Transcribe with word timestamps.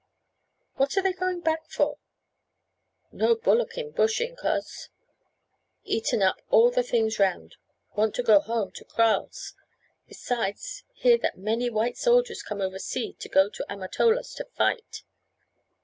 "What 0.77 0.97
are 0.97 1.03
they 1.03 1.13
going 1.13 1.41
back 1.41 1.69
for?" 1.69 1.99
"No 3.11 3.35
bullock 3.35 3.77
in 3.77 3.91
bush, 3.91 4.19
incos, 4.19 4.89
eaten 5.83 6.23
up 6.23 6.41
all 6.49 6.71
the 6.71 6.81
things 6.81 7.19
round, 7.19 7.57
want 7.95 8.15
to 8.15 8.23
go 8.23 8.39
home 8.39 8.71
to 8.71 8.83
kraals; 8.83 9.53
besides 10.07 10.83
hear 10.95 11.19
that 11.19 11.37
many 11.37 11.69
white 11.69 11.97
soldiers 11.97 12.41
come 12.41 12.61
over 12.61 12.79
sea 12.79 13.13
to 13.19 13.29
go 13.29 13.47
to 13.51 13.65
Amatolas 13.71 14.33
to 14.37 14.45
fight." 14.57 15.03